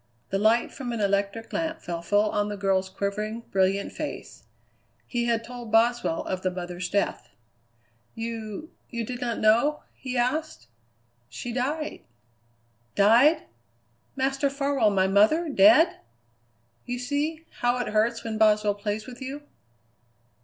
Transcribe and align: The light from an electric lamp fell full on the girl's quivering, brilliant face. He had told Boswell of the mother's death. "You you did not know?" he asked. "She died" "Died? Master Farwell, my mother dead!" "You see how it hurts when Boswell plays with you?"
The 0.31 0.39
light 0.39 0.71
from 0.71 0.91
an 0.91 0.99
electric 0.99 1.53
lamp 1.53 1.79
fell 1.79 2.01
full 2.01 2.31
on 2.31 2.49
the 2.49 2.57
girl's 2.57 2.89
quivering, 2.89 3.41
brilliant 3.51 3.91
face. 3.91 4.45
He 5.05 5.25
had 5.25 5.43
told 5.43 5.71
Boswell 5.71 6.23
of 6.23 6.41
the 6.41 6.49
mother's 6.49 6.89
death. 6.89 7.29
"You 8.15 8.71
you 8.89 9.05
did 9.05 9.21
not 9.21 9.37
know?" 9.37 9.83
he 9.93 10.17
asked. 10.17 10.65
"She 11.29 11.53
died" 11.53 12.01
"Died? 13.05 13.43
Master 14.15 14.49
Farwell, 14.49 14.89
my 14.89 15.05
mother 15.07 15.49
dead!" 15.49 15.97
"You 16.87 16.97
see 16.97 17.45
how 17.59 17.77
it 17.77 17.89
hurts 17.93 18.23
when 18.23 18.39
Boswell 18.39 18.73
plays 18.73 19.05
with 19.05 19.21
you?" 19.21 19.43